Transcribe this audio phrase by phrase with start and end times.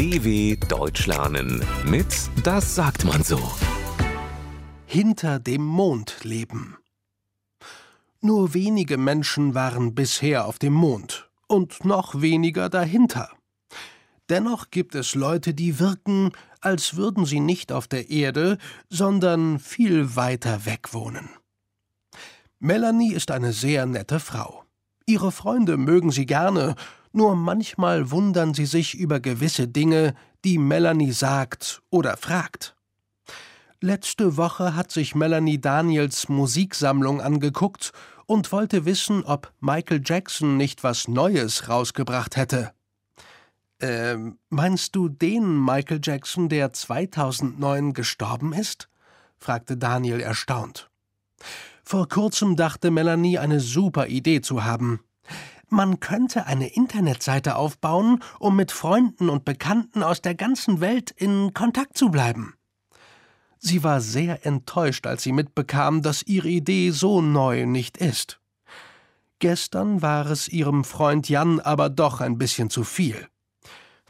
[0.00, 2.06] DW Deutsch lernen mit
[2.42, 3.38] Das sagt man so.
[4.86, 6.78] Hinter dem Mond leben.
[8.22, 13.28] Nur wenige Menschen waren bisher auf dem Mond und noch weniger dahinter.
[14.30, 18.56] Dennoch gibt es Leute, die wirken, als würden sie nicht auf der Erde,
[18.88, 21.28] sondern viel weiter weg wohnen.
[22.58, 24.64] Melanie ist eine sehr nette Frau.
[25.04, 26.74] Ihre Freunde mögen sie gerne,
[27.12, 30.14] nur manchmal wundern sie sich über gewisse Dinge,
[30.44, 32.76] die Melanie sagt oder fragt.
[33.80, 37.92] Letzte Woche hat sich Melanie Daniels Musiksammlung angeguckt
[38.26, 42.72] und wollte wissen, ob Michael Jackson nicht was Neues rausgebracht hätte.
[43.80, 48.88] Ähm, meinst du den Michael Jackson, der 2009 gestorben ist?
[49.38, 50.90] fragte Daniel erstaunt.
[51.82, 55.00] Vor kurzem dachte Melanie, eine super Idee zu haben.
[55.70, 61.54] Man könnte eine Internetseite aufbauen, um mit Freunden und Bekannten aus der ganzen Welt in
[61.54, 62.54] Kontakt zu bleiben.
[63.58, 68.40] Sie war sehr enttäuscht, als sie mitbekam, dass ihre Idee so neu nicht ist.
[69.38, 73.28] Gestern war es ihrem Freund Jan aber doch ein bisschen zu viel.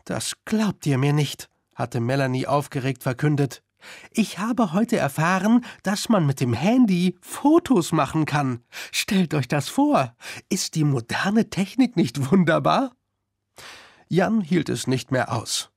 [0.04, 3.62] Das glaubt ihr mir nicht, hatte Melanie aufgeregt verkündet.
[4.12, 8.62] Ich habe heute erfahren, dass man mit dem Handy Fotos machen kann.
[8.92, 10.14] Stellt euch das vor.
[10.48, 12.92] Ist die moderne Technik nicht wunderbar?
[14.08, 15.70] Jan hielt es nicht mehr aus.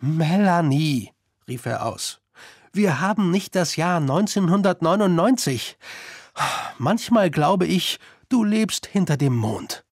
[0.00, 1.12] Melanie,
[1.48, 2.20] rief er aus.
[2.72, 5.78] Wir haben nicht das Jahr 1999.
[6.78, 9.84] Manchmal glaube ich, du lebst hinter dem Mond.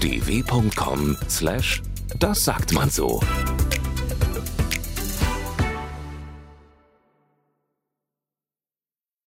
[0.00, 1.80] dw.com/das
[2.44, 3.20] sagt man so.